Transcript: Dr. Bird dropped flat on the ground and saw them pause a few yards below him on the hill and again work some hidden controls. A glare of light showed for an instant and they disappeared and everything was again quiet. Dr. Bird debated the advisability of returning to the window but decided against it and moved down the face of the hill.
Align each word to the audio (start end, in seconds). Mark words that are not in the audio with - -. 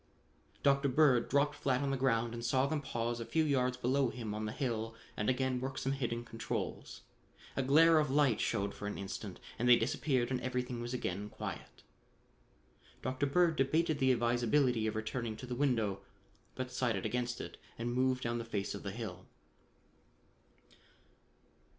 Dr. 0.63 0.89
Bird 0.89 1.29
dropped 1.29 1.53
flat 1.53 1.83
on 1.83 1.91
the 1.91 1.95
ground 1.95 2.33
and 2.33 2.43
saw 2.43 2.65
them 2.65 2.81
pause 2.81 3.19
a 3.19 3.23
few 3.25 3.43
yards 3.43 3.77
below 3.77 4.09
him 4.09 4.33
on 4.33 4.45
the 4.45 4.51
hill 4.51 4.95
and 5.15 5.29
again 5.29 5.59
work 5.61 5.77
some 5.77 5.91
hidden 5.91 6.25
controls. 6.25 7.01
A 7.55 7.61
glare 7.61 7.99
of 7.99 8.09
light 8.09 8.41
showed 8.41 8.73
for 8.73 8.87
an 8.87 8.97
instant 8.97 9.39
and 9.59 9.69
they 9.69 9.75
disappeared 9.75 10.31
and 10.31 10.41
everything 10.41 10.81
was 10.81 10.95
again 10.95 11.29
quiet. 11.29 11.83
Dr. 13.03 13.27
Bird 13.27 13.55
debated 13.55 13.99
the 13.99 14.11
advisability 14.11 14.87
of 14.87 14.95
returning 14.95 15.37
to 15.37 15.45
the 15.45 15.53
window 15.53 16.01
but 16.55 16.69
decided 16.69 17.05
against 17.05 17.39
it 17.39 17.57
and 17.77 17.93
moved 17.93 18.23
down 18.23 18.39
the 18.39 18.43
face 18.43 18.73
of 18.73 18.81
the 18.81 18.89
hill. 18.89 19.27